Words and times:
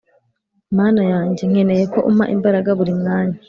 Mana 0.77 1.01
yanjye 1.13 1.43
nkeneye 1.51 1.83
ko 1.93 1.99
umpa 2.09 2.25
imbaraga 2.35 2.69
buri 2.79 2.93
mwanya 2.99 3.37